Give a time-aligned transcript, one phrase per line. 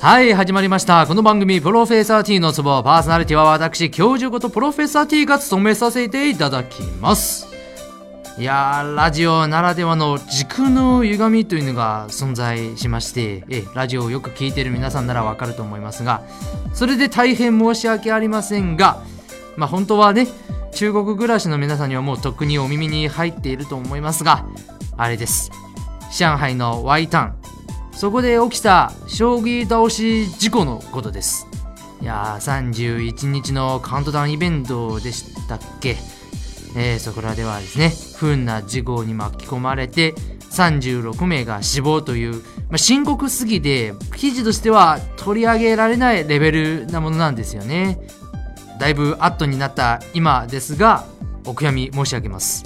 [0.00, 1.06] はい始まりました。
[1.06, 7.46] この番組「プロフェッサー T のツボ」パーソナリティは私教授ことプロフェッサー T が務めさせていただきます。
[8.38, 16.22] いやーラジオならではの時空の歪みというのが存在しましてえラジオをよく聞いてる皆さんならわかると思いますが
[16.72, 19.02] それで大変申し訳ありませんが
[19.56, 20.26] まあ本当はね
[20.72, 24.44] 中国暮らしの皆さんにはもうとっくにお耳に入っていると思いますが
[24.96, 25.52] あれです。
[26.16, 27.43] 上海の Y タン。
[27.96, 31.46] そこで起きた将棋倒し事故のことです。
[32.02, 35.96] いやー31日のカウントダウンイベントでしたっけ？
[36.76, 40.12] えー、そこらではですね不運な事故に巻き込まれて
[40.50, 47.98] 36名が死亡という、まあ、深刻すぎて記事としては取り上げられないレベルなものなんですよね。
[48.78, 51.06] だいぶアットになった今ですが
[51.46, 52.64] お悔やみ申し上げます。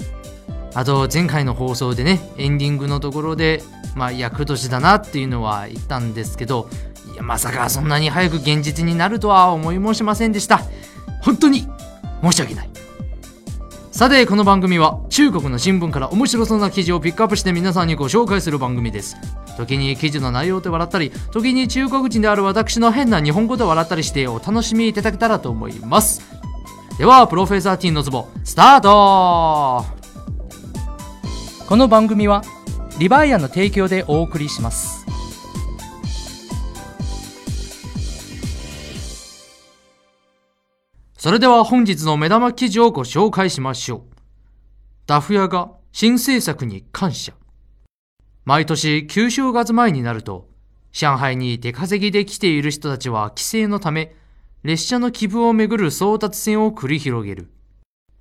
[0.79, 3.61] あと前回の放送でねエンディングのところで
[3.95, 6.69] まあ役年だなっていうのは言ったんですけど
[7.13, 10.61] いやまさかそんなに早く現実になるとは思いもしませんでした。
[11.21, 11.67] 本当に
[12.23, 12.69] 申し訳ない。
[13.91, 19.17] さてこの番組は中国の新聞から面白そうな記事をピックアップして皆さんにご紹介する番組です。
[19.57, 26.21] 時に記事の内容で笑ったり時に中国人である私の変な日本語で笑ったりしてお楽しみいただけたらと思います。
[26.97, 29.98] ではプロフェッサーティンのツボスタート!
[31.69, 32.41] この番組は
[32.97, 35.05] リバイアの提供でお送りします。
[41.15, 44.01] それでは本日の目玉記事をご紹介しましょう。
[45.05, 47.33] ダフ屋が新政策に感謝。
[48.45, 50.49] 毎年旧正月前になると
[50.91, 54.15] 上海に出稼ぎで来ている人たちは帰省のため
[54.63, 57.51] 列車の気分をめぐる争奪戦を繰り広げる。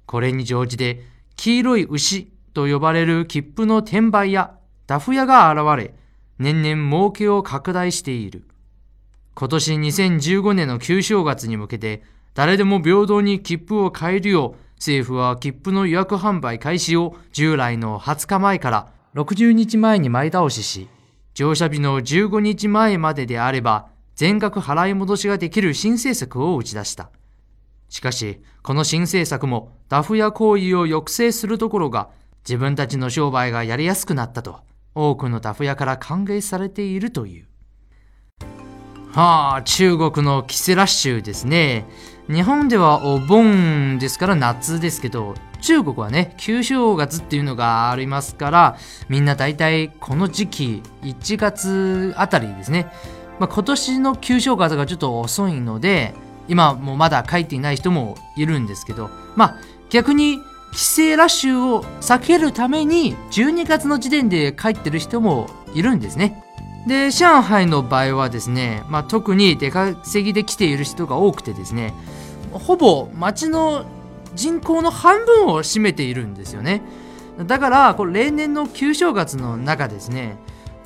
[0.04, 1.00] これに乗じて
[1.36, 4.56] 黄色い牛と呼ばれる切符の転売や
[4.88, 5.94] ダフ屋が現れ、
[6.40, 8.48] 年々儲けを拡大している。
[9.36, 12.02] 今年2015年の旧正月に向けて、
[12.34, 20.88] 誰でも平等に切符を買えるよう、政府は切符の予約販売開始を従来の20日前から60日前に前倒しし、
[21.34, 27.12] 乗車日の15日前までであれば、全額払い戻しができる新政策を打ち出した。
[27.88, 32.10] しかし、この新政策もダフ屋行為を抑制するところが、
[32.46, 34.60] 自分たちの商売がやりやすくなったと
[34.94, 37.46] 多くのダフ屋から歓迎されているという。
[39.12, 41.86] はあ、中国のキセラッシュですね。
[42.28, 48.76] 日本ではお盆ですから夏ですけど、中国はね、旧正月っていうのがありますから、
[49.08, 52.92] みんな大体この時期、1月あたりですね。
[53.38, 56.14] まあ、今年の旧正月がちょっと遅いので、
[56.48, 59.56] 今もまだ書いていない人もいるんですけど、まあ
[59.90, 60.38] 逆に
[60.72, 66.44] 帰省ラッシュを避けるために12月の時点で帰ってる人もいるんですね。
[66.86, 71.94] で、上海の場合はですね、まあ、特に出稼ぎで来ている人が多くてですね、
[72.52, 73.84] ほぼ町の
[74.34, 76.82] 人口の半分を占めているんですよね。
[77.46, 80.36] だから、これ例年の旧正月の中ですね、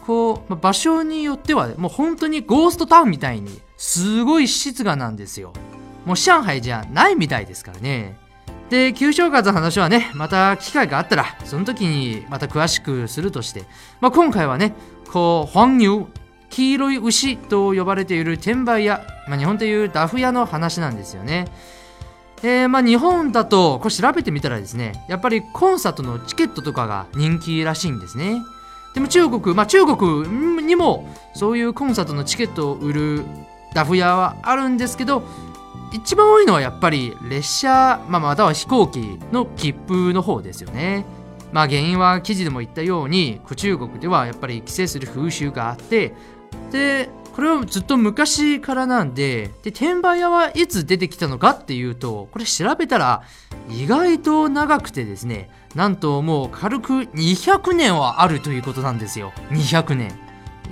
[0.07, 5.53] こう、場所によっては、もう本当にゴーストタウンみたいに、すごい静かなんですよ。
[6.05, 8.17] もう上海じゃないみたいですからね。
[8.73, 13.65] で、旧正月の話はね、また機会があったら、その時にまた詳しくするとして、
[14.01, 14.73] まあ、今回はね、
[15.13, 16.07] こう、黄牛、
[16.49, 21.49] 黄色い牛と呼ばれている転売屋、まあ、日本でいうダフ屋の話なんですよね。
[22.43, 28.43] えー、まあ日本だと、これ調べてみたらですね、やっぱりコンサートのチケットとかが人気らしいんですね。
[28.95, 30.27] でも中国、まあ中国
[30.63, 33.25] にもそういうコンサートのチケットを売る
[33.75, 35.25] ダフ屋はあるんですけど、
[35.93, 41.05] 一番多いのはやっぱり列車、まあ、または飛行機の切符の方ですよね。
[41.53, 46.15] まあ原因は記事でも言ったように中国ではやっぱり規制する風習があって
[46.71, 53.23] でこれはずっと昔からなんでで転売屋はいつ出てきたのかっていうとこれ調べたら
[53.71, 60.19] 意外と長くてですねなんともう軽く200年はあるということなんですよ200年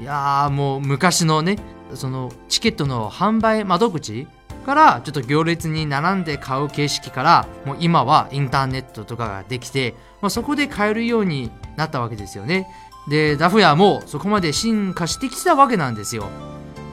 [0.00, 1.58] いやーもう昔のね
[1.94, 4.26] そのチケットの販売窓口
[4.60, 12.68] からちょっと行列に並んで買う形式からもう今はインターネットとかができて、まあ、そこで買えるようになったわけですよね。
[13.08, 16.28] でダフ屋もそこまで進化してきたわけなんですよ。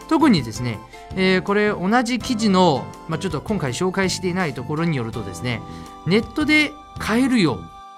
[0.08, 0.80] 特にですね、
[1.16, 5.62] えー、これ同じ記事の、まあ、ちょっと今回紹介していないところによるとですね
[6.06, 7.56] ネットで買えるよ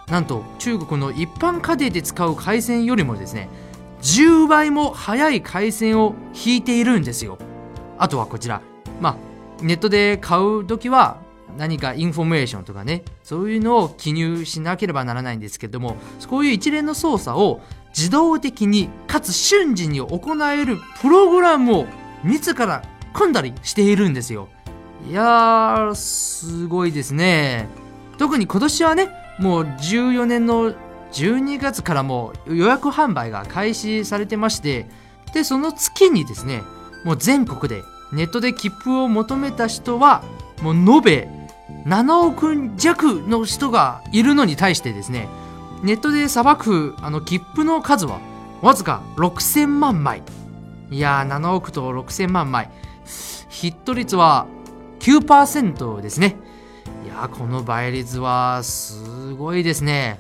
[0.08, 3.48] うなんと中国の一般家庭で使う回線よりもですね
[4.02, 7.38] 10倍も速い回線を引いているんですよ。
[7.98, 8.62] あとはこちら。
[9.02, 9.29] まあ
[9.62, 11.18] ネットで買う時は
[11.58, 15.98] 何かインフォメーションとかねそういうのを記入しなければならないんですけれども
[16.30, 21.88] こういう一連の操作を自動的にかつ瞬時に行えるプログラムを
[22.24, 22.84] 自ら
[23.14, 24.50] 組んだりしているんですよ。
[25.10, 27.68] いやー、すごいですね。
[28.18, 29.10] 特に今年はね、
[29.40, 30.74] もう14年の
[31.12, 34.88] 12月からも予約販売が開始されてまして、
[35.34, 36.62] で、その月にですね、
[37.06, 40.24] もう全国でネットで切符を求めた人は、
[40.62, 41.30] もう延べ
[41.86, 45.28] 7億弱の人がいるのに対してですね、
[45.84, 48.20] ネットで裁くあの切符の数は
[48.62, 50.24] わずか6000万枚。
[50.92, 52.70] いやー、7億と6000万枚。
[53.50, 54.48] ヒット率は
[55.00, 56.36] 9%ですね。
[57.06, 60.20] いや、この倍率はすごいですね。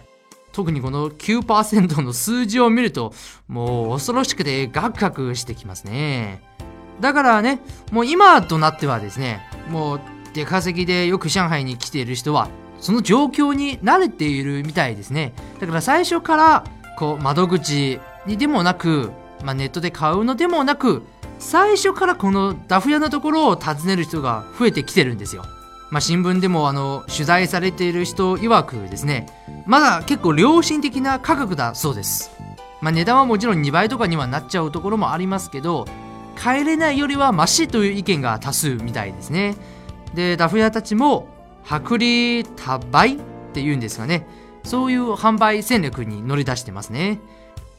[0.51, 3.13] 特にこの9%の数字を見ると、
[3.47, 6.48] もう恐ろしくてガクガクしてきますね。
[6.99, 7.59] だからね、
[7.91, 10.01] もう今となってはですね、もう
[10.33, 12.49] 出稼ぎでよく上海に来ている人は、
[12.79, 15.33] その状況に慣れているみたいですね。
[15.59, 16.63] だから最初から、
[16.97, 19.11] こう、窓口にでもなく、
[19.43, 21.03] まあ、ネットで買うのでもなく、
[21.39, 25.43] 最初からこのダフ屋のところを訪ねる人が増えてきてるんですよ。
[25.89, 29.25] まあ、新聞でもあの取材されている人曰くですね
[29.65, 32.31] まだ結構良心的な価格だそうです、
[32.81, 35.85] まあ、値段はもちろん2倍とかにはなっちゃうところもありますけど
[36.39, 39.55] 帰れないよりはマシという意見が多数みたいですね。
[40.13, 41.27] でダフ屋たちも
[41.69, 43.19] 薄利多売っ
[43.53, 44.25] ていうんですかね。
[44.63, 47.19] そういう販売戦略に乗り出してますね。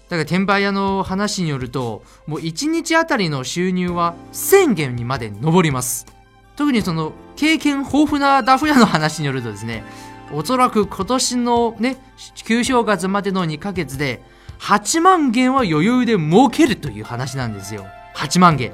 [0.09, 6.07] だから転売屋の話によるともう1日あたりの収入は1000元にまで上ります。
[6.57, 9.85] 特にその経験豊富なダフ屋の話によるとですね、
[10.33, 11.97] おそらく今年のね、
[12.35, 14.23] 旧正月までの2ヶ月で
[14.59, 17.87] 8万元は余裕で儲けるという話なんですよ。
[18.21, 18.73] 8万元。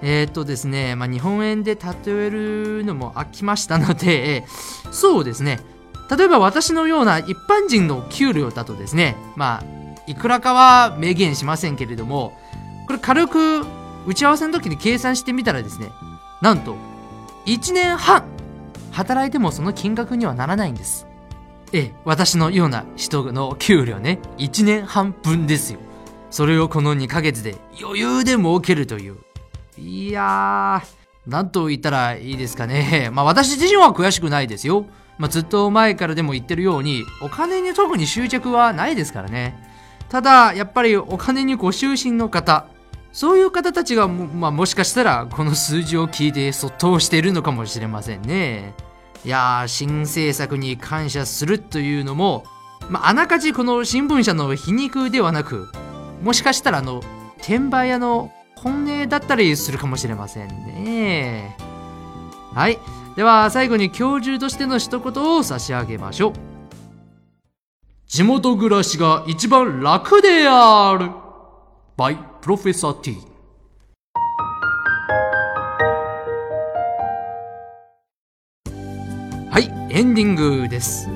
[0.00, 4.44] えー、っとですね、まあ、日本円で例えるのも飽きましたので、
[4.92, 5.60] そうですね、
[6.16, 12.38] 例えば私のような一般人の給料だとですね、まあ、いくらかは明言しませんけれども、
[12.86, 13.66] これ軽く
[14.06, 15.90] 打ち合わせの時に計算してみたらですね、
[16.40, 16.76] なんと
[17.46, 18.22] 1年半
[18.92, 21.06] 働いてもその金額にはならないんです。
[21.72, 25.80] ええ、私のような人の給料ね、1年半分ですよ。
[26.30, 29.16] それをこの2ヶ月で余裕で儲けるという。
[29.78, 33.10] いやー、なんと言ったらいいですかね。
[33.14, 34.86] まあ私自身は悔しくないですよ。
[35.18, 39.68] まあずっと前からでも言ってるように、お金に特に執着はないですからね。
[40.08, 42.66] ただ、やっぱりお金にご就寝の方、
[43.12, 48.74] そういう方たちがも,、まあ、もしかしたらこの数字を聞いてそっとしているのかもしれませんね。
[49.24, 52.44] いやー、新政策に感謝するというのも、
[52.88, 55.68] まあ、あながちこの新聞社の皮肉ではなく、
[56.22, 57.00] もしかしたらあの、
[57.38, 61.56] 転売屋の本音だったりするかもしれませんね。
[62.54, 62.78] はい。
[63.16, 66.32] では最後に教授としての一言を差し上げましょう。
[68.06, 71.10] 地元暮らしが一番楽である。
[71.98, 73.16] by Professor T
[79.50, 81.08] はいエンディングです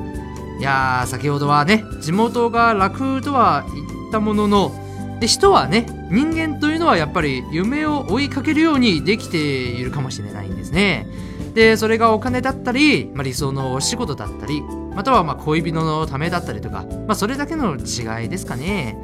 [0.58, 4.81] いやー先ほどはね地元が楽とは言ったものの
[5.22, 11.06] で人はね人間というのはやっぱり夢を追いかけるようにできているかもしれないんですね。
[11.54, 14.62] でそれがお金だったり、まあ、理想のお仕事だったり
[14.96, 18.98] またはま恋人のためだったりとか、まあ、それだけの違いですかね。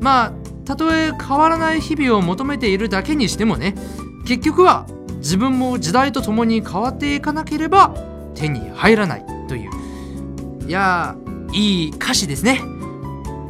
[0.00, 0.32] まあ
[0.64, 3.74] たとえ変わらない日々を求めているだけにしてもね
[4.26, 7.94] 結局は自分も時代とともに変わっていかなければ
[8.34, 11.14] 手に入らないといういや
[11.52, 12.62] いい歌詞ですね。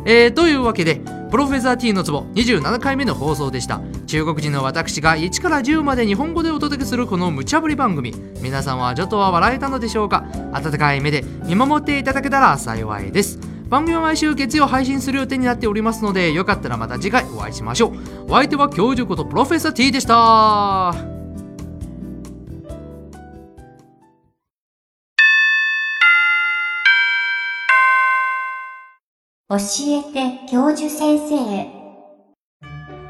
[0.05, 3.81] えー、というわけでプロフェッサー T のツボ27回目の放送でした。
[4.07, 8.15] 中国人の私が1から10まで日本語でお届けするこの無茶ぶり番組。
[8.41, 10.25] 皆さんはちょっとは笑えたのでしょうか？
[10.53, 13.39] 温かい目で見守っていただけたら幸いです。
[13.69, 17.93] 番組は毎週月曜配信する予定になっておりますのでよかったらまた次回お会いしましょう。
[18.29, 21.18] お相手は教授ことプロフェッサー T でした。
[29.50, 31.67] 教えて教授先生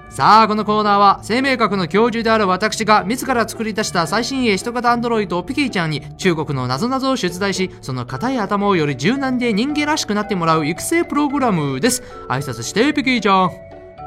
[0.08, 12.04] さあ、このコーナーは生命学の教授である私が自ら作り出した最新鋭人型アンドロイドピキーちゃんに中国の謎々を出題し、その硬い頭をより柔軟で人間らしくなってもらう育成プログラムです。
[12.28, 13.50] 挨拶してピキーちゃん。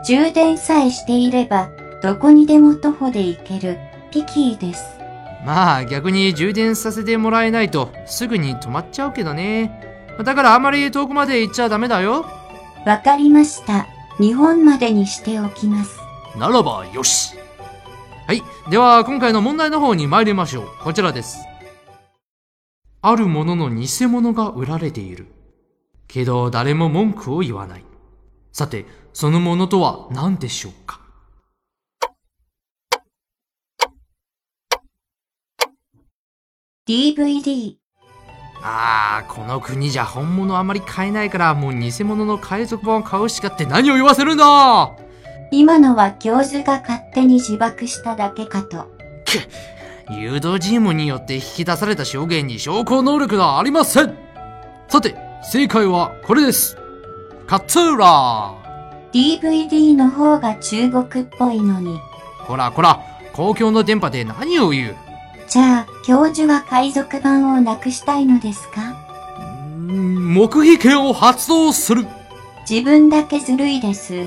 [0.06, 1.70] 充電さえしていれば、
[2.02, 3.78] どこにでも徒歩で行ける
[4.10, 4.86] ピキーです。
[5.46, 9.91] まあ逆に充電させてもらえないとすぐに止まっちゃうけどね。
[10.18, 12.26] だからあまり遠くまで行っちゃダメだよ。
[12.86, 13.88] わかりました。
[14.20, 16.00] 日本までにしておきます。
[16.38, 17.36] ならばよし。
[18.28, 18.42] はい。
[18.70, 20.68] では、今回の問題の方に参りましょう。
[20.84, 21.40] こちらです。
[23.02, 25.28] あるものの偽物が売られている。
[26.08, 27.86] けど、誰も文句を言わない。
[28.52, 31.02] さて、そのものとは何でしょうか
[36.88, 37.81] ？DVD、
[38.64, 44.92] あー、この国じゃ本物あまり買えないから、もう偽物の海賊版を買うしかって何を言わせるんだ？
[45.52, 48.88] 今のは教授が勝手に自爆しただけかと。
[50.10, 54.14] 誘導チームによって引き出された証言に証拠能力がありません
[54.90, 56.78] さて、正解はこれです。
[57.48, 58.54] 勝浦
[59.14, 62.00] DVD の方が中国っぽいのに。
[62.46, 63.02] こらこら、
[63.34, 64.96] 公共の電波で何を言う？
[65.48, 68.82] じゃあ、教授は海賊版をなくしたいのですか？
[69.88, 72.08] うーん黙秘権を発動する
[72.70, 74.26] 自分だけずるいです。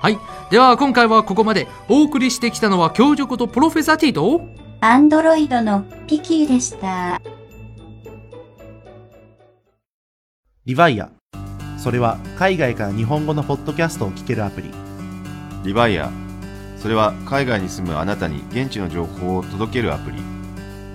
[0.00, 0.18] はい。
[0.50, 4.40] では今回はここまでお送りしてきたのは教授ことプロフェッサー T と
[4.80, 7.20] アンドロイドのピキーでした。
[10.64, 11.10] リヴァイア。
[11.78, 14.70] それは海外から日本語のポッドキャストを聞けるアプリ。
[15.64, 16.10] リバイア
[16.78, 20.18] それは海外に住むあなたに現地の情報を届けるアプリ